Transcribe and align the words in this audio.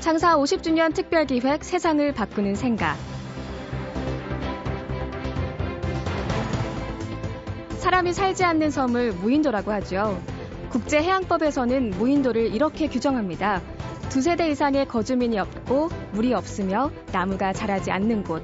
창사 0.00 0.36
50주년 0.38 0.94
특별기획 0.94 1.62
세상을 1.62 2.12
바꾸는 2.14 2.54
생각. 2.54 2.96
사람이 7.78 8.12
살지 8.12 8.44
않는 8.44 8.70
섬을 8.70 9.12
무인도라고 9.12 9.72
하죠. 9.72 10.20
국제해양법에서는 10.70 11.90
무인도를 11.90 12.54
이렇게 12.54 12.88
규정합니다. 12.88 13.60
두 14.08 14.20
세 14.20 14.36
대 14.36 14.50
이상의 14.50 14.86
거주민이 14.88 15.38
없고 15.38 15.88
물이 16.12 16.34
없으며 16.34 16.90
나무가 17.12 17.52
자라지 17.52 17.90
않는 17.90 18.24
곳. 18.24 18.42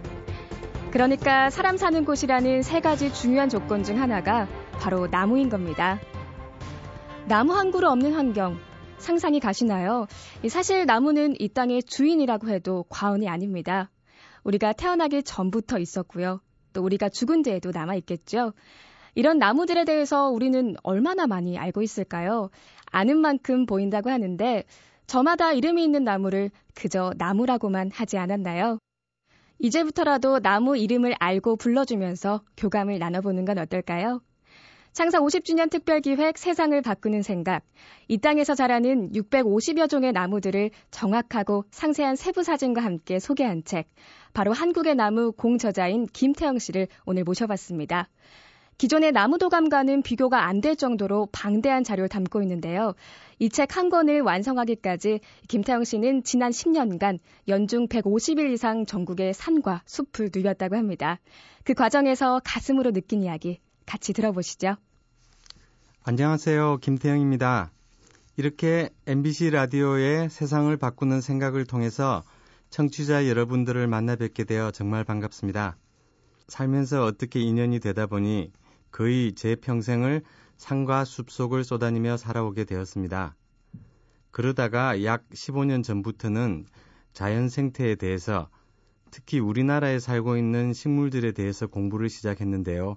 그러니까 0.91 1.50
사람 1.50 1.77
사는 1.77 2.04
곳이라는 2.04 2.62
세 2.62 2.80
가지 2.80 3.12
중요한 3.12 3.48
조건 3.48 3.82
중 3.82 4.00
하나가 4.00 4.46
바로 4.78 5.09
나무인 5.09 5.48
겁니다. 5.48 5.98
나무 7.27 7.54
한 7.54 7.73
그루 7.73 7.88
없는 7.88 8.14
환경, 8.14 8.59
상상이 8.98 9.41
가시나요? 9.41 10.06
사실 10.48 10.86
나무는 10.86 11.34
이 11.38 11.48
땅의 11.48 11.84
주인이라고 11.84 12.48
해도 12.48 12.84
과언이 12.88 13.28
아닙니다. 13.28 13.91
우리가 14.45 14.72
태어나기 14.72 15.22
전부터 15.22 15.78
있었고요. 15.78 16.41
또 16.72 16.82
우리가 16.82 17.09
죽은 17.09 17.42
뒤에도 17.42 17.70
남아있겠죠. 17.70 18.52
이런 19.14 19.38
나무들에 19.38 19.84
대해서 19.84 20.28
우리는 20.28 20.74
얼마나 20.82 21.27
많이 21.27 21.59
알고 21.59 21.82
있을까요? 21.82 22.50
아는 22.86 23.19
만큼 23.19 23.66
보인다고 23.66 24.10
하는데 24.10 24.64
저마다 25.06 25.52
이름이 25.52 25.83
있는 25.83 26.05
나무를 26.05 26.50
그저 26.74 27.12
나무라고만 27.16 27.91
하지 27.92 28.19
않았나요? 28.19 28.78
이제부터라도 29.58 30.41
나무 30.41 30.77
이름을 30.77 31.14
알고 31.19 31.56
불러주면서 31.56 32.42
교감을 32.56 32.98
나눠보는 32.98 33.44
건 33.47 33.58
어떨까요? 33.58 34.20
창사 34.96 35.20
50주년 35.20 35.68
특별기획 35.68 36.38
세상을 36.38 36.80
바꾸는 36.80 37.20
생각. 37.20 37.62
이 38.08 38.16
땅에서 38.16 38.55
자라는 38.55 39.12
650여 39.12 39.91
종의 39.91 40.12
나무들을 40.12 40.70
정확하고 40.91 41.66
상세한 41.70 42.16
세부 42.16 42.42
사진과 42.42 42.83
함께 42.83 43.19
소개한 43.19 43.62
책. 43.62 43.91
바로 44.33 44.55
한국의 44.55 44.94
나무 44.94 45.33
공저자인 45.33 46.06
김태영 46.06 46.58
씨를 46.58 46.89
오늘 47.05 47.24
모셔봤습니다. 47.24 48.08
기존의 48.78 49.12
나무도감과는 49.12 50.00
비교가 50.00 50.47
안 50.47 50.62
될 50.62 50.77
정도로 50.77 51.28
방대한 51.30 51.84
자료를 51.84 52.08
담고 52.08 52.41
있는데요. 52.41 52.94
이 53.39 53.50
책 53.50 53.77
한 53.77 53.91
권을 53.91 54.22
완성하기까지 54.22 55.20
김태영 55.48 55.84
씨는 55.84 56.22
지난 56.22 56.52
10년간 56.52 57.19
연중 57.48 57.86
150일 57.89 58.50
이상 58.50 58.86
전국의 58.86 59.34
산과 59.34 59.83
숲을 59.84 60.30
누볐다고 60.34 60.74
합니다. 60.74 61.20
그 61.64 61.74
과정에서 61.74 62.41
가슴으로 62.47 62.92
느낀 62.92 63.22
이야기 63.22 63.61
같이 63.84 64.14
들어보시죠. 64.14 64.77
안녕하세요. 66.08 66.76
김태영입니다. 66.82 67.72
이렇게 68.36 68.90
MBC 69.08 69.50
라디오의 69.50 70.30
세상을 70.30 70.76
바꾸는 70.76 71.20
생각을 71.20 71.64
통해서 71.64 72.22
청취자 72.70 73.26
여러분들을 73.26 73.88
만나 73.88 74.14
뵙게 74.14 74.44
되어 74.44 74.70
정말 74.70 75.02
반갑습니다. 75.02 75.77
살면서 76.46 77.04
어떻게 77.04 77.40
인연이 77.40 77.80
되다 77.80 78.06
보니 78.06 78.52
거의 78.92 79.32
제 79.32 79.56
평생을 79.56 80.22
산과 80.58 81.04
숲속을 81.04 81.64
쏘다니며 81.64 82.18
살아오게 82.18 82.66
되었습니다. 82.66 83.34
그러다가 84.30 85.02
약 85.02 85.28
15년 85.30 85.82
전부터는 85.82 86.66
자연 87.14 87.48
생태에 87.48 87.96
대해서 87.96 88.48
특히 89.10 89.40
우리나라에 89.40 89.98
살고 89.98 90.36
있는 90.36 90.72
식물들에 90.72 91.32
대해서 91.32 91.66
공부를 91.66 92.08
시작했는데요. 92.08 92.96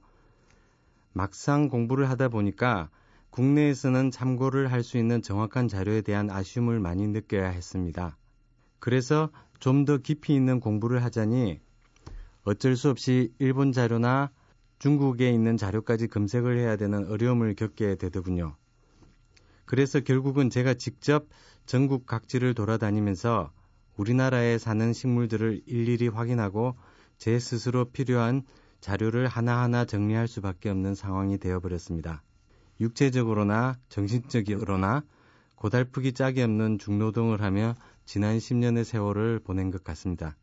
막상 1.19 1.67
공부를 1.67 2.09
하다 2.09 2.29
보니까 2.29 2.89
국내에서는 3.31 4.09
참고를 4.09 4.71
할 4.71 4.83
수 4.83 4.97
있는 4.97 5.21
정확한 5.21 5.67
자료에 5.67 5.99
대한 6.01 6.29
아쉬움을 6.29 6.79
많이 6.79 7.05
느껴야 7.09 7.49
했습니다. 7.49 8.15
그래서 8.79 9.29
좀 9.59 9.83
더 9.83 9.97
깊이 9.97 10.33
있는 10.33 10.61
공부를 10.61 11.03
하자니 11.03 11.59
어쩔 12.43 12.77
수 12.77 12.89
없이 12.89 13.33
일본 13.37 13.73
자료나 13.73 14.31
중국에 14.79 15.29
있는 15.29 15.57
자료까지 15.57 16.07
검색을 16.07 16.57
해야 16.57 16.77
되는 16.77 17.05
어려움을 17.11 17.53
겪게 17.53 17.95
되더군요. 17.95 18.55
그래서 19.65 19.99
결국은 19.99 20.49
제가 20.49 20.75
직접 20.75 21.27
전국 21.65 22.05
각지를 22.05 22.53
돌아다니면서 22.53 23.51
우리나라에 23.97 24.57
사는 24.57 24.93
식물들을 24.93 25.63
일일이 25.65 26.07
확인하고 26.07 26.77
제 27.17 27.37
스스로 27.39 27.83
필요한 27.83 28.43
자료를 28.81 29.27
하나하나 29.27 29.85
정리할 29.85 30.27
수밖에 30.27 30.69
없는 30.69 30.95
상황이 30.95 31.37
되어버렸습니다. 31.37 32.23
육체적으로나 32.79 33.77
정신적으로나 33.89 35.03
고달프기 35.55 36.13
짝이 36.13 36.41
없는 36.41 36.79
중노동을 36.79 37.41
하며 37.41 37.75
지난 38.05 38.37
10년의 38.37 38.85
세월을 38.85 39.39
보낸 39.39 39.71
것 39.71 39.83
같습니다. 39.83 40.37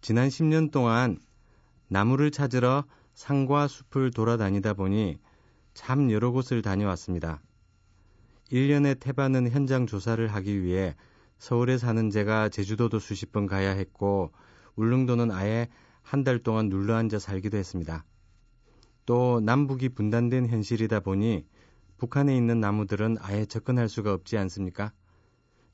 지난 0.00 0.28
10년 0.28 0.70
동안 0.72 1.18
나무를 1.88 2.30
찾으러 2.30 2.84
산과 3.14 3.68
숲을 3.68 4.10
돌아다니다 4.10 4.74
보니 4.74 5.18
참 5.74 6.10
여러 6.10 6.32
곳을 6.32 6.62
다녀왔습니다. 6.62 7.40
1년에 8.50 8.98
태반은 8.98 9.50
현장 9.50 9.86
조사를 9.86 10.26
하기 10.26 10.62
위해 10.62 10.94
서울에 11.38 11.78
사는 11.78 12.10
제가 12.10 12.48
제주도도 12.48 12.98
수십 12.98 13.32
번 13.32 13.46
가야 13.46 13.70
했고 13.70 14.32
울릉도는 14.76 15.30
아예 15.30 15.68
한 16.06 16.22
달 16.22 16.38
동안 16.38 16.68
눌러앉아 16.68 17.18
살기도 17.18 17.56
했습니다. 17.56 18.04
또 19.06 19.40
남북이 19.40 19.88
분단된 19.88 20.46
현실이다 20.46 21.00
보니 21.00 21.44
북한에 21.98 22.36
있는 22.36 22.60
나무들은 22.60 23.16
아예 23.20 23.44
접근할 23.44 23.88
수가 23.88 24.12
없지 24.12 24.38
않습니까? 24.38 24.92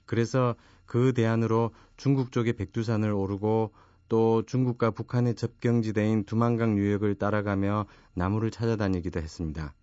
그래서 0.06 0.54
그 0.86 1.12
대안으로 1.12 1.72
중국 1.98 2.32
쪽의 2.32 2.54
백두산을 2.54 3.12
오르고 3.12 3.74
또 4.08 4.42
중국과 4.46 4.92
북한의 4.92 5.34
접경지대인 5.34 6.24
두만강 6.24 6.78
유역을 6.78 7.16
따라가며 7.16 7.84
나무를 8.14 8.50
찾아다니기도 8.50 9.20
했습니다. 9.20 9.74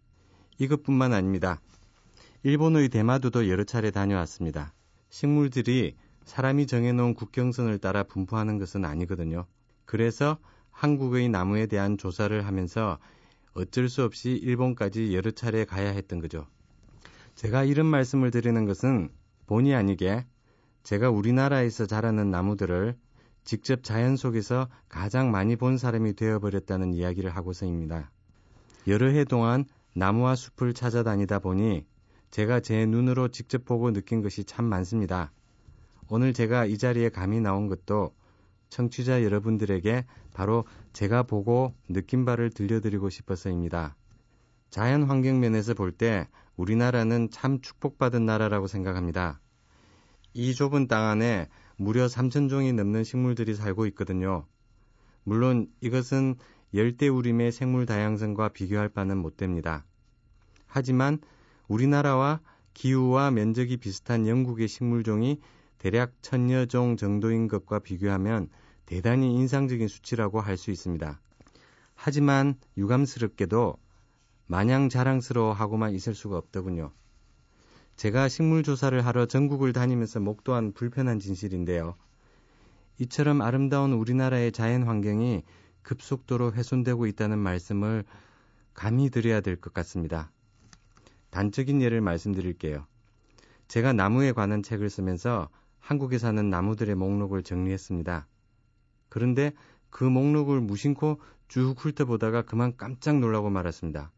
이것뿐만 0.57 1.13
아닙니다. 1.13 1.61
일본의 2.41 2.89
대마도도 2.89 3.49
여러 3.49 3.63
차례 3.65 3.91
다녀왔습니다. 3.91 4.73
식물들이 5.11 5.95
사람이 6.25 6.65
정해놓은 6.65 7.13
국경선을 7.13 7.77
따라 7.77 8.01
분포하는 8.01 8.57
것은 8.57 8.83
아니거든요. 8.83 9.45
그래서 9.89 10.37
한국의 10.69 11.29
나무에 11.29 11.65
대한 11.65 11.97
조사를 11.97 12.45
하면서 12.45 12.99
어쩔 13.55 13.89
수 13.89 14.03
없이 14.03 14.33
일본까지 14.33 15.15
여러 15.15 15.31
차례 15.31 15.65
가야 15.65 15.89
했던 15.89 16.19
거죠. 16.19 16.45
제가 17.33 17.63
이런 17.63 17.87
말씀을 17.87 18.29
드리는 18.29 18.65
것은 18.65 19.09
본의 19.47 19.73
아니게 19.73 20.27
제가 20.83 21.09
우리나라에서 21.09 21.87
자라는 21.87 22.29
나무들을 22.29 22.95
직접 23.43 23.83
자연 23.83 24.15
속에서 24.15 24.67
가장 24.89 25.31
많이 25.31 25.55
본 25.55 25.79
사람이 25.79 26.13
되어버렸다는 26.13 26.93
이야기를 26.93 27.31
하고서입니다. 27.31 28.11
여러 28.85 29.07
해 29.07 29.23
동안 29.23 29.65
나무와 29.95 30.35
숲을 30.35 30.75
찾아다니다 30.75 31.39
보니 31.39 31.87
제가 32.29 32.59
제 32.59 32.85
눈으로 32.85 33.29
직접 33.29 33.65
보고 33.65 33.91
느낀 33.91 34.21
것이 34.21 34.43
참 34.43 34.65
많습니다. 34.65 35.31
오늘 36.09 36.33
제가 36.33 36.65
이 36.65 36.77
자리에 36.77 37.09
감히 37.09 37.41
나온 37.41 37.67
것도 37.67 38.13
청취자 38.69 39.23
여러분들에게 39.23 40.05
바로 40.33 40.65
제가 40.93 41.23
보고 41.23 41.73
느낀 41.87 42.25
바를 42.25 42.49
들려드리고 42.49 43.09
싶어서입니다. 43.09 43.95
자연 44.69 45.03
환경 45.03 45.39
면에서 45.39 45.73
볼 45.73 45.91
때 45.91 46.27
우리나라는 46.55 47.29
참 47.31 47.61
축복받은 47.61 48.25
나라라고 48.25 48.67
생각합니다. 48.67 49.39
이 50.33 50.53
좁은 50.53 50.87
땅 50.87 51.05
안에 51.05 51.47
무려 51.77 52.05
3천 52.05 52.49
종이 52.49 52.73
넘는 52.73 53.03
식물들이 53.03 53.55
살고 53.55 53.85
있거든요. 53.87 54.45
물론 55.23 55.67
이것은 55.81 56.35
열대우림의 56.73 57.51
생물 57.51 57.85
다양성과 57.85 58.49
비교할 58.49 58.89
바는 58.89 59.17
못 59.17 59.37
됩니다. 59.37 59.85
하지만 60.67 61.19
우리나라와 61.67 62.41
기후와 62.73 63.31
면적이 63.31 63.77
비슷한 63.77 64.27
영국의 64.27 64.67
식물종이 64.67 65.39
대략 65.79 66.13
천여 66.21 66.67
종 66.67 66.97
정도인 66.97 67.47
것과 67.47 67.79
비교하면 67.79 68.49
대단히 68.85 69.33
인상적인 69.35 69.87
수치라고 69.87 70.41
할 70.41 70.57
수 70.57 70.71
있습니다. 70.71 71.19
하지만 71.95 72.55
유감스럽게도 72.77 73.77
마냥 74.45 74.89
자랑스러워하고만 74.89 75.93
있을 75.93 76.15
수가 76.15 76.37
없더군요. 76.37 76.91
제가 77.95 78.29
식물 78.29 78.63
조사를 78.63 79.05
하러 79.05 79.25
전국을 79.25 79.73
다니면서 79.73 80.19
목도한 80.19 80.73
불편한 80.73 81.19
진실인데요. 81.19 81.95
이처럼 82.99 83.41
아름다운 83.41 83.93
우리나라의 83.93 84.51
자연 84.51 84.83
환경이 84.83 85.43
급속도로 85.83 86.53
훼손되고 86.53 87.05
있다는 87.07 87.37
말씀을 87.39 88.03
감히 88.73 89.09
드려야 89.09 89.41
될 89.41 89.55
것 89.55 89.73
같습니다. 89.73 90.31
단적인 91.29 91.81
예를 91.81 92.01
말씀드릴게요. 92.01 92.85
제가 93.67 93.93
나무에 93.93 94.31
관한 94.31 94.63
책을 94.63 94.89
쓰면서 94.89 95.49
한국에 95.79 96.17
사는 96.17 96.49
나무들의 96.49 96.95
목록을 96.95 97.43
정리했습니다. 97.43 98.27
그런데 99.09 99.53
그 99.89 100.03
목록을 100.03 100.61
무심코 100.61 101.19
쭉 101.47 101.75
훑어보다가 101.77 102.43
그만 102.43 102.77
깜짝 102.77 103.19
놀라고 103.19 103.49
말았습니다. 103.49 104.11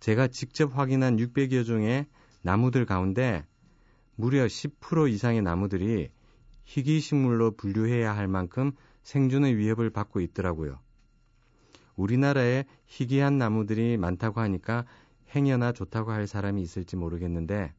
제가 0.00 0.28
직접 0.28 0.76
확인한 0.76 1.16
600여 1.16 1.64
종의 1.64 2.06
나무들 2.42 2.86
가운데 2.86 3.44
무려 4.14 4.44
10% 4.46 5.10
이상의 5.10 5.42
나무들이 5.42 6.10
희귀식물로 6.64 7.52
분류해야 7.52 8.14
할 8.14 8.28
만큼 8.28 8.72
생존의 9.02 9.56
위협을 9.56 9.90
받고 9.90 10.20
있더라고요. 10.20 10.78
우리나라에 11.96 12.64
희귀한 12.86 13.38
나무들이 13.38 13.96
많다고 13.96 14.40
하니까 14.40 14.84
행여나 15.34 15.72
좋다고 15.72 16.12
할 16.12 16.26
사람이 16.26 16.62
있을지 16.62 16.96
모르겠는데 16.96 17.72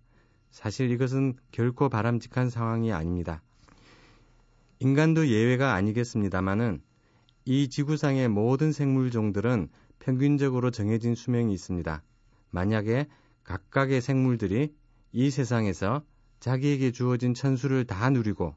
사실 0.51 0.91
이것은 0.91 1.35
결코 1.51 1.89
바람직한 1.89 2.49
상황이 2.49 2.91
아닙니다. 2.91 3.41
인간도 4.79 5.27
예외가 5.27 5.73
아니겠습니다만은 5.73 6.81
이 7.45 7.69
지구상의 7.69 8.29
모든 8.29 8.71
생물종들은 8.71 9.69
평균적으로 9.99 10.71
정해진 10.71 11.15
수명이 11.15 11.53
있습니다. 11.53 12.03
만약에 12.51 13.07
각각의 13.43 14.01
생물들이 14.01 14.73
이 15.11 15.29
세상에서 15.29 16.03
자기에게 16.39 16.91
주어진 16.91 17.33
천수를 17.33 17.85
다 17.85 18.09
누리고 18.09 18.55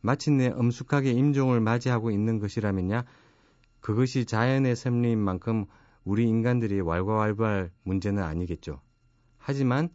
마침내 0.00 0.48
엄숙하게 0.48 1.12
임종을 1.12 1.60
맞이하고 1.60 2.10
있는 2.10 2.38
것이라면야 2.38 3.04
그것이 3.80 4.26
자연의 4.26 4.76
섭리인 4.76 5.18
만큼 5.18 5.66
우리 6.04 6.28
인간들이 6.28 6.80
왈가왈부할 6.80 7.70
문제는 7.82 8.22
아니겠죠. 8.22 8.80
하지만 9.38 9.88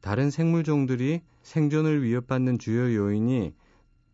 다른 0.00 0.30
생물종들이 0.30 1.20
생존을 1.42 2.02
위협받는 2.02 2.58
주요 2.58 2.94
요인이 2.94 3.54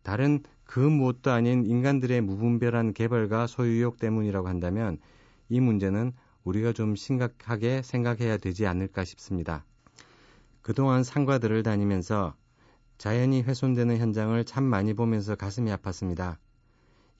다른 0.03 0.43
그 0.63 0.79
무엇도 0.79 1.31
아닌 1.31 1.65
인간들의 1.65 2.21
무분별한 2.21 2.93
개발과 2.93 3.47
소유욕 3.47 3.97
때문이라고 3.97 4.47
한다면 4.47 4.99
이 5.49 5.59
문제는 5.59 6.11
우리가 6.43 6.73
좀 6.73 6.95
심각하게 6.95 7.81
생각해야 7.81 8.37
되지 8.37 8.67
않을까 8.67 9.05
싶습니다. 9.05 9.65
그동안 10.61 11.03
상과들을 11.03 11.63
다니면서 11.63 12.35
자연이 12.97 13.41
훼손되는 13.41 13.97
현장을 13.97 14.43
참 14.43 14.63
많이 14.63 14.93
보면서 14.93 15.35
가슴이 15.35 15.71
아팠습니다. 15.71 16.37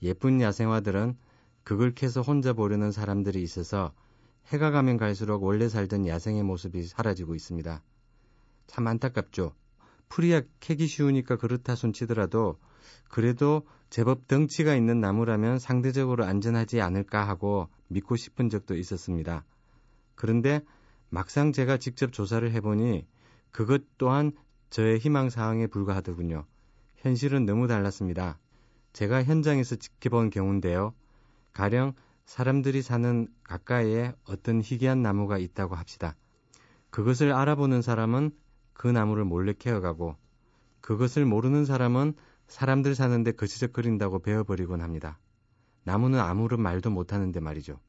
예쁜 0.02 0.40
야생화들은 0.40 1.16
극을 1.64 1.94
캐서 1.94 2.20
혼자 2.22 2.52
보려는 2.52 2.92
사람들이 2.92 3.42
있어서 3.42 3.92
해가 4.48 4.70
가면 4.70 4.96
갈수록 4.96 5.42
원래 5.42 5.68
살던 5.68 6.06
야생의 6.06 6.42
모습이 6.42 6.82
사라지고 6.84 7.34
있습니다. 7.34 7.82
참 8.68 8.86
안타깝죠. 8.86 9.54
풀이야 10.08 10.42
캐기 10.60 10.86
쉬우니까 10.86 11.36
그렇다 11.36 11.74
손치더라도 11.74 12.58
그래도 13.08 13.66
제법 13.90 14.28
덩치가 14.28 14.76
있는 14.76 15.00
나무라면 15.00 15.58
상대적으로 15.58 16.24
안전하지 16.24 16.80
않을까 16.80 17.26
하고 17.26 17.68
믿고 17.88 18.16
싶은 18.16 18.48
적도 18.48 18.76
있었습니다. 18.76 19.44
그런데 20.14 20.62
막상 21.08 21.52
제가 21.52 21.78
직접 21.78 22.12
조사를 22.12 22.48
해보니 22.52 23.06
그것 23.50 23.82
또한 23.96 24.32
저의 24.70 24.98
희망 24.98 25.30
사항에 25.30 25.66
불과하더군요. 25.66 26.44
현실은 26.96 27.46
너무 27.46 27.66
달랐습니다. 27.66 28.38
제가 28.92 29.24
현장에서 29.24 29.76
지켜본 29.76 30.30
경우인데요. 30.30 30.94
가령 31.52 31.94
사람들이 32.26 32.82
사는 32.82 33.26
가까이에 33.44 34.12
어떤 34.24 34.60
희귀한 34.60 35.00
나무가 35.02 35.38
있다고 35.38 35.76
합시다. 35.76 36.14
그것을 36.90 37.32
알아보는 37.32 37.80
사람은 37.80 38.32
그 38.78 38.86
나무를 38.86 39.24
몰래 39.24 39.52
캐어가고 39.52 40.14
그것을 40.80 41.26
모르는 41.26 41.64
사람은 41.64 42.14
사람들 42.46 42.94
사는데 42.94 43.32
거치적거린다고 43.32 44.20
베어버리곤 44.20 44.80
합니다. 44.80 45.18
나무는 45.82 46.20
아무런 46.20 46.62
말도 46.62 46.88
못하는데 46.88 47.40
말이죠. 47.40 47.80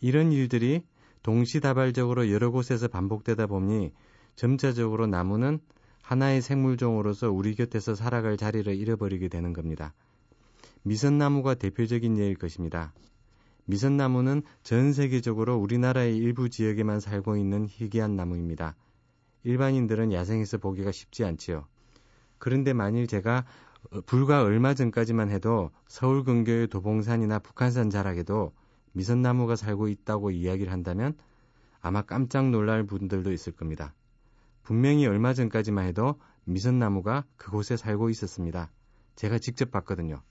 이런 0.00 0.32
일들이 0.32 0.82
동시다발적으로 1.22 2.30
여러 2.30 2.50
곳에서 2.50 2.88
반복되다 2.88 3.46
보니 3.46 3.92
점차적으로 4.34 5.06
나무는 5.06 5.60
하나의 6.02 6.40
생물종으로서 6.40 7.30
우리 7.30 7.54
곁에서 7.54 7.94
살아갈 7.94 8.38
자리를 8.38 8.74
잃어버리게 8.74 9.28
되는 9.28 9.52
겁니다. 9.52 9.92
미선나무가 10.84 11.54
대표적인 11.54 12.16
예일 12.16 12.36
것입니다. 12.36 12.94
미선나무는 13.66 14.42
전 14.62 14.94
세계적으로 14.94 15.56
우리나라의 15.56 16.16
일부 16.16 16.48
지역에만 16.48 17.00
살고 17.00 17.36
있는 17.36 17.66
희귀한 17.66 18.16
나무입니다. 18.16 18.74
일반인들은 19.44 20.12
야생에서 20.12 20.58
보기가 20.58 20.90
쉽지 20.90 21.24
않지요. 21.24 21.66
그런데 22.38 22.72
만일 22.72 23.06
제가 23.06 23.44
불과 24.06 24.42
얼마 24.42 24.74
전까지만 24.74 25.30
해도 25.30 25.70
서울 25.86 26.24
근교의 26.24 26.68
도봉산이나 26.68 27.38
북한산 27.38 27.90
자락에도 27.90 28.52
미선나무가 28.92 29.56
살고 29.56 29.88
있다고 29.88 30.30
이야기를 30.30 30.72
한다면 30.72 31.16
아마 31.80 32.02
깜짝 32.02 32.50
놀랄 32.50 32.84
분들도 32.84 33.32
있을 33.32 33.52
겁니다. 33.52 33.94
분명히 34.62 35.06
얼마 35.06 35.34
전까지만 35.34 35.86
해도 35.86 36.18
미선나무가 36.44 37.24
그곳에 37.36 37.76
살고 37.76 38.08
있었습니다. 38.10 38.70
제가 39.16 39.38
직접 39.38 39.70
봤거든요. 39.70 40.22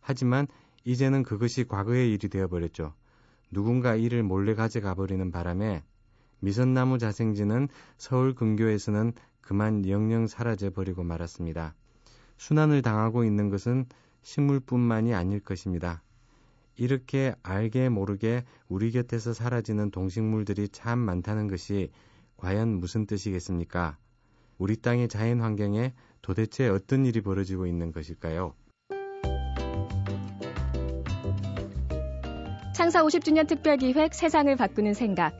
하지만 0.00 0.46
이제는 0.84 1.22
그것이 1.22 1.64
과거의 1.64 2.12
일이 2.12 2.28
되어버렸죠. 2.28 2.94
누군가 3.50 3.94
이를 3.94 4.22
몰래 4.22 4.54
가져가 4.54 4.94
버리는 4.94 5.30
바람에 5.30 5.82
미선나무 6.44 6.98
자생지는 6.98 7.68
서울 7.96 8.34
근교에서는 8.34 9.12
그만 9.40 9.88
영영 9.88 10.26
사라져 10.26 10.70
버리고 10.70 11.02
말았습니다. 11.02 11.74
순환을 12.36 12.82
당하고 12.82 13.24
있는 13.24 13.48
것은 13.48 13.86
식물뿐만이 14.22 15.14
아닐 15.14 15.40
것입니다. 15.40 16.02
이렇게 16.76 17.34
알게 17.42 17.88
모르게 17.88 18.44
우리 18.68 18.90
곁에서 18.90 19.32
사라지는 19.32 19.90
동식물들이 19.90 20.68
참 20.68 20.98
많다는 20.98 21.48
것이 21.48 21.90
과연 22.36 22.68
무슨 22.80 23.06
뜻이겠습니까? 23.06 23.96
우리 24.58 24.76
땅의 24.76 25.08
자연 25.08 25.40
환경에 25.40 25.94
도대체 26.20 26.68
어떤 26.68 27.06
일이 27.06 27.20
벌어지고 27.22 27.66
있는 27.66 27.90
것일까요? 27.90 28.54
창사 32.74 33.02
50주년 33.04 33.46
특별기획 33.46 34.14
세상을 34.14 34.54
바꾸는 34.56 34.94
생각. 34.94 35.32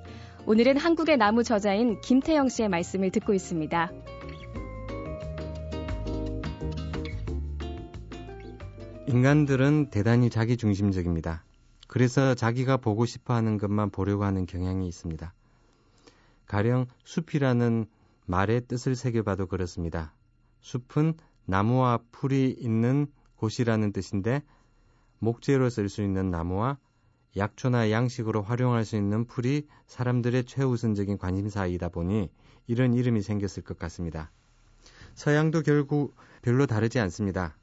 오늘은 0.47 0.77
한국의 0.77 1.17
나무 1.17 1.43
저자인 1.43 2.03
김태영 2.03 2.51
씨의 2.51 2.69
말씀을 2.69 3.11
듣고 3.11 3.33
있습니다. 3.33 3.91
인간들은 9.09 9.89
대단히 9.91 10.29
자기 10.29 10.59
중심적입니다. 10.59 11.45
그래서 11.89 12.35
자기가 12.35 12.77
보고 12.77 13.07
싶어 13.07 13.33
하는 13.33 13.57
것만 13.57 13.89
보려고 13.89 14.25
하는 14.25 14.45
경향이 14.45 14.87
있습니다. 14.87 15.33
가령 16.45 16.89
숲이라는 17.05 17.87
말의 18.27 18.67
뜻을 18.67 18.97
새겨봐도 18.97 19.47
그렇습니다. 19.47 20.13
숲은 20.61 21.15
나무와 21.47 22.01
풀이 22.13 22.55
있는 22.59 23.07
곳이라는 23.37 23.93
뜻인데 23.93 24.43
목재로 25.21 25.71
쓸 25.71 25.89
수 25.89 26.03
있는 26.03 26.31
나무와 26.31 26.77
약초나 27.37 27.91
양식으로 27.91 28.43
활용할 28.43 28.85
수 28.85 28.97
있는 28.97 29.25
풀이 29.25 29.67
사람들의 29.87 30.45
최우선적인 30.45 31.19
관심사이다 31.19 31.89
보니 31.89 32.31
이런 32.67 32.95
이름이 32.95 33.23
생겼을 33.23 33.63
것 33.63 33.79
같습니다. 33.79 34.31
서양도 35.15 35.63
결국 35.63 36.15
별로 36.43 36.67
다르지 36.67 36.99
않습니다. 37.01 37.57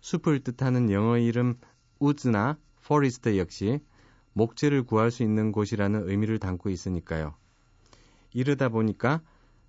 숲을 0.00 0.40
뜻하는 0.40 0.90
영어 0.90 1.18
이름 1.18 1.54
우즈나 1.98 2.58
포리스트 2.84 3.36
역시 3.38 3.80
목재를 4.32 4.84
구할 4.84 5.10
수 5.10 5.22
있는 5.22 5.52
곳이라는 5.52 6.08
의미를 6.08 6.38
담고 6.38 6.70
있으니까요. 6.70 7.34
이러다 8.32 8.68
보니까 8.68 9.20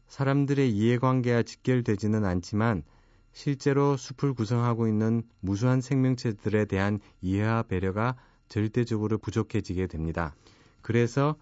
사람들의 0.07 0.71
이해관계와 0.71 1.43
직결되지는 1.43 2.25
않지만 2.25 2.83
실제로 3.31 3.95
숲을 3.95 4.33
구성하고 4.33 4.87
있는 4.87 5.23
무수한 5.39 5.81
생명체들에 5.81 6.65
대한 6.65 6.99
이해와 7.21 7.63
배려가 7.63 8.15
절대적으로 8.49 9.17
부족해지게 9.17 9.87
됩니다. 9.87 10.35
그래서 10.81 11.35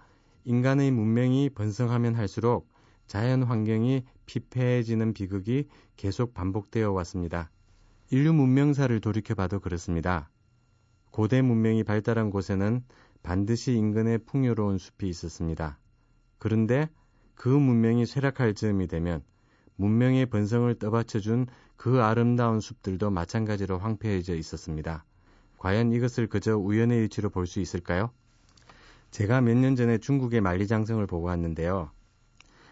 인간의 0.46 0.92
문명이 0.92 1.50
번성하면 1.50 2.16
할수록 2.16 2.70
자연 3.08 3.44
환경이 3.44 4.04
피폐해지는 4.26 5.14
비극이 5.14 5.68
계속 5.96 6.34
반복되어 6.34 6.92
왔습니다. 6.92 7.50
인류 8.12 8.34
문명사를 8.34 9.00
돌이켜봐도 9.02 9.60
그렇습니다. 9.60 10.30
고대 11.12 11.42
문명이 11.42 11.84
발달한 11.84 12.30
곳에는 12.30 12.84
반드시 13.24 13.74
인근에 13.74 14.20
풍요로운 14.20 14.78
숲이 14.78 15.10
있었습니다. 15.10 15.80
그런데 16.38 16.90
그 17.34 17.50
문명이 17.50 18.06
쇠락할 18.06 18.54
즈음이 18.54 18.88
되면 18.88 19.24
문명의 19.76 20.26
번성을 20.28 20.74
떠받쳐준 20.76 21.48
그 21.76 22.02
아름다운 22.02 22.60
숲들도 22.60 23.10
마찬가지로 23.10 23.78
황폐해져 23.78 24.36
있었습니다. 24.36 25.06
과연 25.58 25.92
이것을 25.92 26.28
그저 26.28 26.58
우연의 26.58 26.98
일치로 27.00 27.30
볼 27.30 27.48
수 27.48 27.60
있을까요? 27.60 28.12
제가 29.12 29.42
몇 29.42 29.56
년 29.56 29.76
전에 29.76 29.98
중국의 29.98 30.42
만리장성을 30.42 31.06
보고 31.08 31.28
왔는데요. 31.28 31.92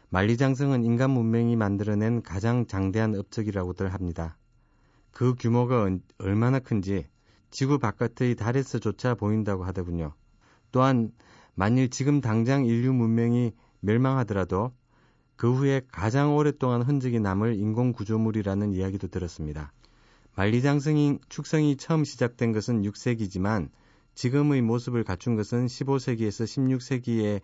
만리장성은 0.10 0.84
인간 0.84 1.10
문명이 1.12 1.56
만들어낸 1.56 2.22
가장 2.22 2.68
장대한 2.68 3.16
업적이라고들 3.16 3.94
합니다. 3.94 4.38
그 5.12 5.34
규모가 5.36 5.90
얼마나 6.20 6.60
큰지 6.60 7.08
지구 7.50 7.80
바깥의 7.80 8.36
달에서조차 8.36 9.16
보인다고 9.16 9.64
하더군요. 9.64 10.14
또한 10.72 11.12
만일 11.54 11.90
지금 11.90 12.22
당장 12.22 12.66
인류 12.66 12.94
문명이 12.94 13.54
멸망하더라도 13.80 14.74
그 15.38 15.54
후에 15.54 15.82
가장 15.92 16.36
오랫동안 16.36 16.82
흔적이 16.82 17.20
남을 17.20 17.56
인공 17.56 17.94
구조물이라는 17.94 18.74
이야기도 18.74 19.08
들었습니다. 19.08 19.72
만리장성이 20.36 21.20
축성이 21.30 21.78
처음 21.78 22.04
시작된 22.04 22.52
것은 22.52 22.82
6세기지만 22.82 23.70
지금의 24.16 24.62
모습을 24.62 25.04
갖춘 25.04 25.36
것은 25.36 25.68
15세기에서 25.68 26.44
16세기에 26.46 27.42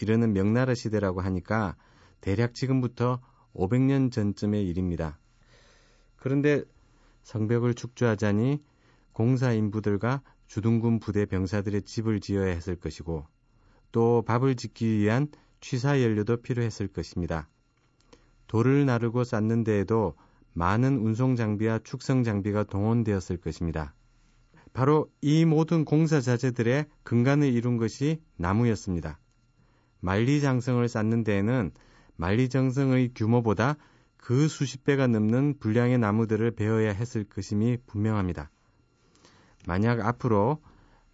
이르는 0.00 0.32
명나라 0.32 0.74
시대라고 0.74 1.20
하니까 1.20 1.76
대략 2.20 2.54
지금부터 2.54 3.20
500년 3.54 4.10
전쯤의 4.10 4.66
일입니다. 4.68 5.18
그런데 6.16 6.64
성벽을 7.22 7.74
축조하자니 7.74 8.60
공사 9.12 9.52
인부들과 9.52 10.22
주둔군 10.48 10.98
부대 10.98 11.26
병사들의 11.26 11.82
집을 11.82 12.20
지어야 12.20 12.52
했을 12.52 12.74
것이고 12.74 13.26
또 13.92 14.22
밥을 14.26 14.56
짓기 14.56 14.98
위한 14.98 15.28
취사 15.60 16.02
연료도 16.02 16.38
필요했을 16.38 16.88
것입니다. 16.88 17.48
돌을 18.48 18.86
나르고 18.86 19.22
쌓는 19.22 19.62
데에도 19.62 20.14
많은 20.54 20.98
운송 20.98 21.36
장비와 21.36 21.80
축성 21.80 22.22
장비가 22.22 22.64
동원되었을 22.64 23.36
것입니다. 23.36 23.94
바로 24.72 25.08
이 25.20 25.44
모든 25.44 25.84
공사 25.84 26.20
자재들의 26.20 26.86
근간을 27.02 27.52
이룬 27.52 27.76
것이 27.76 28.20
나무였습니다. 28.36 29.18
만리장성을 30.00 30.86
쌓는 30.88 31.24
데에는 31.24 31.72
만리장성의 32.16 33.12
규모보다 33.14 33.76
그 34.16 34.48
수십 34.48 34.84
배가 34.84 35.06
넘는 35.06 35.58
분량의 35.58 35.98
나무들을 35.98 36.50
베어야 36.52 36.92
했을 36.92 37.24
것임이 37.24 37.78
분명합니다. 37.86 38.50
만약 39.66 40.00
앞으로 40.00 40.62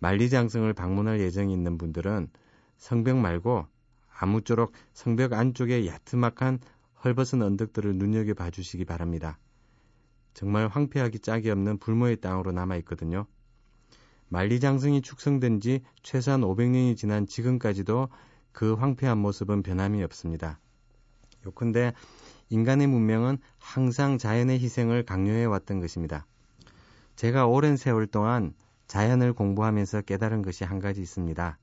만리장성을 0.01 0.73
방문할 0.73 1.21
예정이 1.21 1.53
있는 1.53 1.79
분들은 1.79 2.29
성벽 2.77 3.19
말고 3.19 3.67
아무쪼록 4.19 4.73
성벽 4.93 5.33
안쪽에 5.33 5.87
야트막한 5.87 6.61
헐벗은 7.05 7.43
언덕들을 7.43 7.97
눈여겨 7.97 8.35
봐 8.35 8.51
주시기 8.51 8.85
바랍니다. 8.85 9.39
정말 10.35 10.69
황폐하기 10.69 11.21
짝이 11.21 11.51
없는 11.51 11.79
불모의 11.79 12.21
땅으로 12.21 12.53
남아 12.53 12.77
있거든요. 12.79 13.27
만리장성이 14.29 15.03
축성된 15.03 15.61
지 15.61 15.83
최소한 16.03 16.43
500년이 16.43 16.97
지난 16.97 17.27
지금까지도 17.27 18.09
그 18.53 18.75
황폐한 18.75 19.19
모습은 19.19 19.63
변함이 19.63 20.03
없습니다. 20.05 20.61
요컨대 21.47 21.95
인간의 22.51 22.87
문명은 22.87 23.39
항상 23.59 24.19
자연의 24.19 24.61
희생을 24.61 25.05
강요해 25.05 25.45
왔던 25.45 25.81
것입니다. 25.81 26.27
제가 27.17 27.47
오랜 27.47 27.77
세월 27.77 28.07
동안 28.07 28.55
자연을 28.87 29.33
공부하면서 29.33 30.03
깨달은 30.03 30.43
것이 30.43 30.65
한 30.65 30.81
가지 30.81 31.01
있습니다. 31.01 31.59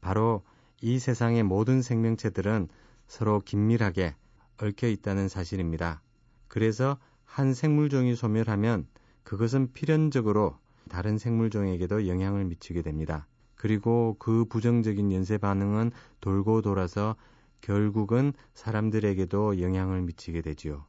바로 0.00 0.42
이 0.80 0.98
세상의 0.98 1.42
모든 1.42 1.82
생명체들은 1.82 2.68
서로 3.06 3.40
긴밀하게 3.40 4.14
얽혀 4.60 4.88
있다는 4.88 5.28
사실입니다. 5.28 6.02
그래서 6.48 6.98
한 7.24 7.54
생물종이 7.54 8.14
소멸하면 8.16 8.86
그것은 9.22 9.72
필연적으로 9.72 10.58
다른 10.88 11.18
생물종에게도 11.18 12.08
영향을 12.08 12.44
미치게 12.44 12.82
됩니다. 12.82 13.26
그리고 13.54 14.16
그 14.18 14.44
부정적인 14.46 15.12
연쇄 15.12 15.38
반응은 15.38 15.92
돌고 16.20 16.62
돌아서 16.62 17.14
결국은 17.60 18.32
사람들에게도 18.54 19.60
영향을 19.60 20.02
미치게 20.02 20.40
되지요. 20.42 20.84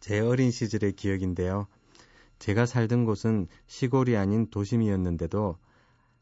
제 0.00 0.20
어린 0.20 0.50
시절의 0.50 0.92
기억인데요. 0.92 1.66
제가 2.38 2.66
살던 2.66 3.04
곳은 3.04 3.46
시골이 3.66 4.16
아닌 4.16 4.48
도심이었는데도 4.50 5.56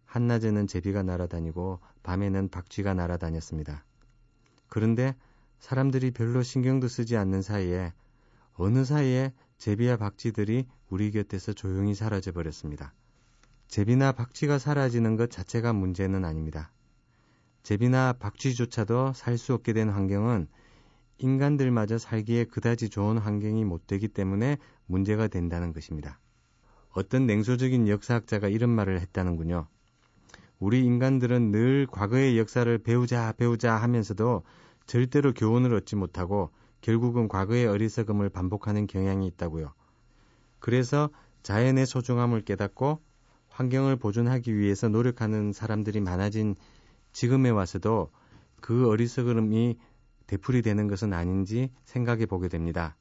한낮에는 0.04 0.66
제비가 0.66 1.02
날아다니고 1.02 1.80
밤에는 2.02 2.48
박쥐가 2.48 2.94
날아다녔습니다. 2.94 3.84
그런데 4.68 5.14
사람들이 5.58 6.10
별로 6.10 6.42
신경도 6.42 6.88
쓰지 6.88 7.16
않는 7.16 7.42
사이에 7.42 7.92
어느 8.54 8.84
사이에 8.84 9.32
제비와 9.58 9.96
박쥐들이 9.96 10.66
우리 10.88 11.10
곁에서 11.10 11.52
조용히 11.52 11.94
사라져 11.94 12.32
버렸습니다. 12.32 12.92
제비나 13.68 14.12
박쥐가 14.12 14.58
사라지는 14.58 15.16
것 15.16 15.30
자체가 15.30 15.72
문제는 15.72 16.24
아닙니다. 16.24 16.72
제비나 17.62 18.14
박쥐조차도 18.14 19.12
살 19.14 19.38
수 19.38 19.52
없게 19.54 19.72
된 19.72 19.88
환경은 19.88 20.46
인간들마저 21.18 21.98
살기에 21.98 22.44
그다지 22.44 22.90
좋은 22.90 23.18
환경이 23.18 23.64
못 23.64 23.86
되기 23.86 24.06
때문에 24.06 24.58
문제가 24.86 25.26
된다는 25.26 25.72
것입니다. 25.72 26.20
어떤 26.90 27.26
냉소적인 27.26 27.88
역사학자가 27.88 28.48
이런 28.48 28.70
말을 28.70 29.00
했다는군요. 29.00 29.66
우리 30.58 30.84
인간들은 30.84 31.50
늘 31.50 31.86
과거의 31.90 32.38
역사를 32.38 32.78
배우자 32.78 33.32
배우자 33.32 33.74
하면서도 33.76 34.42
절대로 34.86 35.32
교훈을 35.32 35.74
얻지 35.74 35.96
못하고 35.96 36.50
결국은 36.80 37.28
과거의 37.28 37.66
어리석음을 37.66 38.28
반복하는 38.28 38.86
경향이 38.86 39.26
있다고요. 39.26 39.72
그래서 40.58 41.10
자연의 41.42 41.86
소중함을 41.86 42.42
깨닫고 42.42 43.00
환경을 43.48 43.96
보존하기 43.96 44.56
위해서 44.56 44.88
노력하는 44.88 45.52
사람들이 45.52 46.00
많아진 46.00 46.56
지금에 47.12 47.50
와서도 47.50 48.10
그 48.60 48.88
어리석음이 48.88 49.78
되풀이되는 50.26 50.88
것은 50.88 51.12
아닌지 51.12 51.70
생각해 51.84 52.26
보게 52.26 52.48
됩니다. 52.48 52.96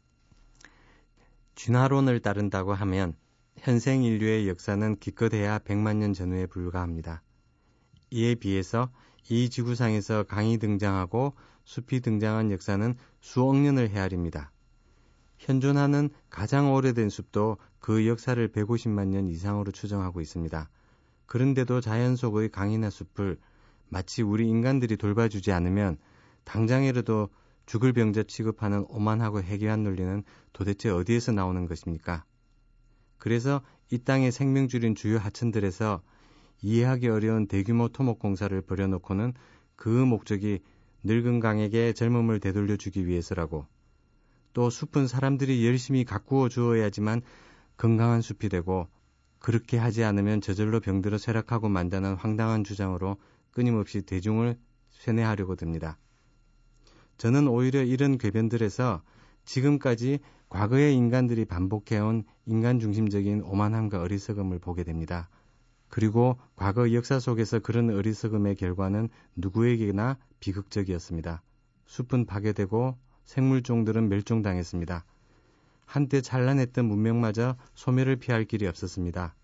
진화론을 1.55 2.19
따른다고 2.19 2.73
하면 2.73 3.15
현생 3.57 4.03
인류의 4.03 4.47
역사는 4.47 4.97
기껏해야 4.99 5.59
100만 5.59 5.97
년 5.97 6.13
전후에 6.13 6.45
불과합니다. 6.45 7.21
이에 8.11 8.35
비해서 8.35 8.89
이 9.29 9.49
지구상에서 9.49 10.23
강이 10.23 10.57
등장하고 10.57 11.33
숲이 11.63 12.01
등장한 12.01 12.51
역사는 12.51 12.95
수억 13.21 13.57
년을 13.57 13.89
헤아립니다. 13.89 14.51
현존하는 15.37 16.09
가장 16.29 16.73
오래된 16.73 17.09
숲도 17.09 17.57
그 17.79 18.07
역사를 18.07 18.47
150만 18.47 19.07
년 19.07 19.27
이상으로 19.27 19.71
추정하고 19.71 20.21
있습니다. 20.21 20.69
그런데도 21.25 21.81
자연 21.81 22.15
속의 22.15 22.49
강이나 22.49 22.89
숲을 22.89 23.37
마치 23.89 24.21
우리 24.21 24.47
인간들이 24.47 24.97
돌봐주지 24.97 25.51
않으면 25.51 25.97
당장이라도 26.43 27.29
죽을 27.65 27.93
병자 27.93 28.23
취급하는 28.23 28.85
오만하고 28.89 29.41
해괴한 29.41 29.83
논리는 29.83 30.23
도대체 30.53 30.89
어디에서 30.89 31.31
나오는 31.31 31.65
것입니까? 31.67 32.23
그래서 33.17 33.61
이 33.89 33.97
땅의 33.97 34.31
생명줄인 34.31 34.93
주요 34.93 35.17
하천들에서 35.17 36.01
이해하기 36.61 37.07
어려운 37.09 37.47
대규모 37.47 37.87
토목 37.89 38.19
공사를 38.19 38.59
벌여놓고는 38.61 39.33
그 39.75 39.89
목적이 39.89 40.59
늙은 41.03 41.39
강에게 41.39 41.93
젊음을 41.93 42.39
되돌려 42.39 42.77
주기 42.77 43.07
위해서라고 43.07 43.65
또 44.53 44.69
숲은 44.69 45.07
사람들이 45.07 45.65
열심히 45.67 46.03
가꾸어 46.05 46.49
주어야지만 46.49 47.21
건강한 47.77 48.21
숲이 48.21 48.49
되고 48.49 48.87
그렇게 49.39 49.77
하지 49.77 50.03
않으면 50.03 50.41
저절로 50.41 50.79
병들어 50.79 51.17
쇠락하고 51.17 51.69
만다는 51.69 52.15
황당한 52.15 52.63
주장으로 52.63 53.17
끊임없이 53.51 54.01
대중을 54.01 54.57
쇠뇌하려고 54.89 55.55
듭니다. 55.55 55.97
저는 57.17 57.47
오히려 57.47 57.83
이런 57.83 58.17
궤변들에서 58.17 59.03
지금까지 59.45 60.19
과거의 60.49 60.95
인간들이 60.95 61.45
반복해온 61.45 62.23
인간 62.45 62.79
중심적인 62.79 63.41
오만함과 63.41 64.01
어리석음을 64.01 64.59
보게 64.59 64.83
됩니다. 64.83 65.29
그리고 65.89 66.37
과거 66.55 66.91
역사 66.93 67.19
속에서 67.19 67.59
그런 67.59 67.89
어리석음의 67.89 68.55
결과는 68.55 69.09
누구에게나 69.35 70.17
비극적이었습니다. 70.39 71.41
숲은 71.85 72.25
파괴되고 72.25 72.97
생물종들은 73.25 74.09
멸종당했습니다. 74.09 75.05
한때 75.85 76.21
찬란했던 76.21 76.85
문명마저 76.85 77.55
소멸을 77.75 78.17
피할 78.17 78.45
길이 78.45 78.67
없었습니다. 78.67 79.35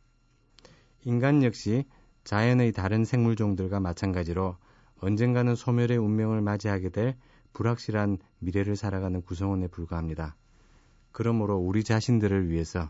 인간 1.03 1.43
역시 1.43 1.86
자연의 2.24 2.71
다른 2.74 3.05
생물종들과 3.05 3.79
마찬가지로 3.79 4.57
언젠가는 5.00 5.55
소멸의 5.55 5.98
운명을 5.98 6.41
맞이하게 6.41 6.89
될 6.89 7.17
불확실한 7.53 8.19
미래를 8.39 8.75
살아가는 8.75 9.21
구성원에 9.21 9.67
불과합니다. 9.67 10.36
그러므로 11.12 11.57
우리 11.57 11.83
자신들을 11.83 12.50
위해서 12.50 12.89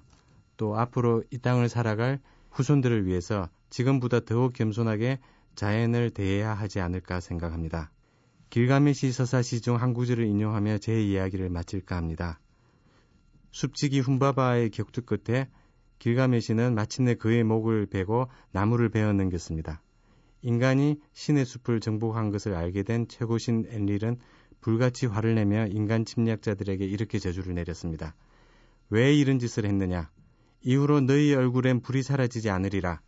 또 0.58 0.78
앞으로 0.78 1.24
이 1.32 1.38
땅을 1.38 1.70
살아갈 1.70 2.20
후손들을 2.52 3.06
위해서 3.06 3.50
지금보다 3.70 4.20
더욱 4.22 4.54
겸손하게 4.54 5.20
자연을 5.56 6.12
대해야 6.12 6.54
하지 6.54 6.80
않을까 6.80 7.20
생각합니다. 7.20 7.92
길가메시 8.50 9.12
서사시 9.12 9.62
중 9.62 9.78
한 9.78 9.94
구절을 9.94 10.26
인용하며 10.26 10.80
제 10.80 11.02
이야기를 11.02 11.50
마칠까 11.50 11.96
합니다. 11.96 12.40
숲지기 13.52 14.00
훈바바의 14.02 14.70
격투 14.72 15.04
끝에 15.04 15.50
길가메시는 16.00 16.76
마침내 16.76 17.16
그의 17.16 17.44
목을 17.44 17.86
베고 17.86 18.28
나무를 18.52 18.90
베어 18.90 19.14
넘겼습니다. 19.14 19.82
인간이 20.42 21.00
신의 21.14 21.46
숲을 21.46 21.80
정복한 21.80 22.32
것을 22.32 22.56
알게 22.56 22.84
된 22.84 23.08
최고신 23.08 23.68
엔릴은 23.70 24.18
불같이 24.60 25.06
화를 25.06 25.36
내며 25.36 25.68
인간 25.68 26.06
침략자들에게 26.06 26.84
이렇게 26.86 27.20
저주를 27.20 27.54
내렸습니다. 27.54 28.16
왜 28.90 29.14
이런 29.16 29.40
짓을 29.40 29.66
했느냐? 29.66 30.10
이후로 30.64 31.02
너희 31.02 31.34
얼굴엔 31.34 31.82
불이 31.82 32.04
사라지지 32.04 32.50
않으리라. 32.50 33.02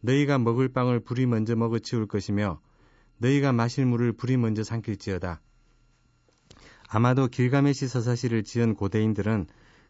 너희가 0.00 0.38
먹을 0.38 0.68
빵을 0.68 1.00
불이 1.00 1.26
먼저 1.26 1.54
먹어 1.54 1.78
치울 1.78 2.06
것이며 2.06 2.60
너희가 3.18 3.52
마실 3.52 3.86
물을 3.86 4.12
불이 4.12 4.36
먼저 4.36 4.64
삼킬지어다. 4.64 5.40
아마도 6.88 7.28
길가메시 7.28 7.88
서사시를 7.88 8.44
지은 8.44 8.74
고대인들은 8.74 9.46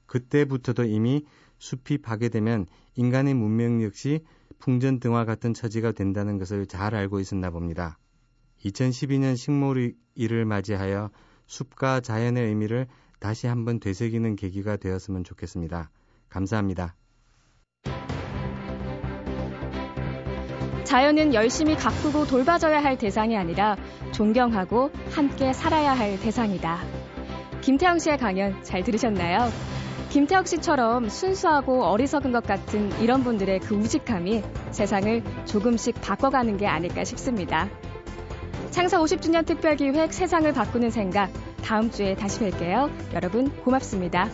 그때부터도 0.06 0.84
이미 0.84 1.24
숲이 1.58 1.98
파괴되면 1.98 2.66
인간의 2.94 3.34
문명 3.34 3.82
역시 3.82 4.24
풍전등화 4.58 5.24
같은 5.24 5.54
처지가 5.54 5.92
된다는 5.92 6.38
것을 6.38 6.66
잘 6.66 6.94
알고 6.94 7.20
있었나 7.20 7.50
봅니다. 7.50 7.98
2012년 8.64 9.36
식물일을 9.36 10.44
맞이하여 10.44 11.10
숲과 11.46 12.00
자연의 12.00 12.46
의미를 12.46 12.86
다시 13.20 13.46
한번 13.46 13.80
되새기는 13.80 14.36
계기가 14.36 14.76
되었으면 14.76 15.24
좋겠습니다. 15.24 15.90
감사합니다. 16.28 16.94
자연은 20.86 21.34
열심히 21.34 21.74
가꾸고 21.74 22.28
돌봐줘야 22.28 22.82
할 22.82 22.96
대상이 22.96 23.36
아니라 23.36 23.76
존경하고 24.12 24.92
함께 25.10 25.52
살아야 25.52 25.92
할 25.92 26.18
대상이다. 26.20 26.78
김태형 27.60 27.98
씨의 27.98 28.18
강연 28.18 28.62
잘 28.62 28.84
들으셨나요? 28.84 29.50
김태혁 30.10 30.46
씨처럼 30.46 31.08
순수하고 31.08 31.82
어리석은 31.82 32.30
것 32.30 32.44
같은 32.46 32.92
이런 33.02 33.24
분들의 33.24 33.58
그 33.60 33.74
우직함이 33.74 34.44
세상을 34.70 35.24
조금씩 35.46 36.00
바꿔가는 36.00 36.56
게 36.56 36.68
아닐까 36.68 37.02
싶습니다. 37.02 37.68
창사 38.70 39.00
50주년 39.00 39.44
특별기획 39.44 40.12
세상을 40.12 40.50
바꾸는 40.52 40.90
생각 40.90 41.30
다음 41.64 41.90
주에 41.90 42.14
다시 42.14 42.38
뵐게요. 42.38 42.92
여러분 43.12 43.50
고맙습니다. 43.64 44.28